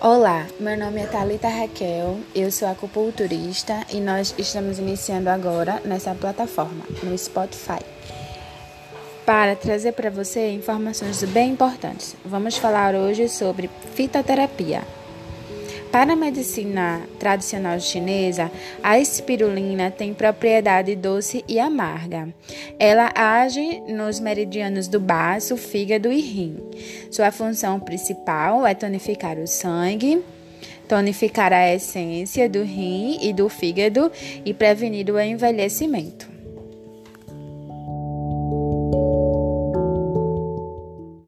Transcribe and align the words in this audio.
Olá, 0.00 0.46
meu 0.60 0.78
nome 0.78 1.00
é 1.00 1.06
Talita 1.06 1.48
Raquel, 1.48 2.20
eu 2.32 2.52
sou 2.52 2.68
acupunturista 2.68 3.84
e 3.92 3.98
nós 3.98 4.32
estamos 4.38 4.78
iniciando 4.78 5.28
agora 5.28 5.82
nessa 5.84 6.14
plataforma, 6.14 6.84
no 7.02 7.18
Spotify, 7.18 7.84
para 9.26 9.56
trazer 9.56 9.90
para 9.94 10.08
você 10.08 10.52
informações 10.52 11.20
bem 11.24 11.50
importantes. 11.50 12.14
Vamos 12.24 12.56
falar 12.56 12.94
hoje 12.94 13.28
sobre 13.28 13.68
fitoterapia. 13.96 14.84
Para 15.90 16.12
a 16.12 16.16
medicina 16.16 17.00
tradicional 17.18 17.80
chinesa, 17.80 18.52
a 18.82 18.98
espirulina 18.98 19.90
tem 19.90 20.12
propriedade 20.12 20.94
doce 20.94 21.42
e 21.48 21.58
amarga. 21.58 22.28
Ela 22.78 23.10
age 23.14 23.80
nos 23.88 24.20
meridianos 24.20 24.86
do 24.86 25.00
baço, 25.00 25.56
fígado 25.56 26.12
e 26.12 26.20
rim. 26.20 26.58
Sua 27.10 27.32
função 27.32 27.80
principal 27.80 28.66
é 28.66 28.74
tonificar 28.74 29.38
o 29.38 29.46
sangue, 29.46 30.22
tonificar 30.86 31.54
a 31.54 31.74
essência 31.74 32.48
do 32.48 32.62
rim 32.62 33.18
e 33.22 33.32
do 33.32 33.48
fígado 33.48 34.12
e 34.44 34.52
prevenir 34.52 35.10
o 35.10 35.18
envelhecimento. 35.18 36.37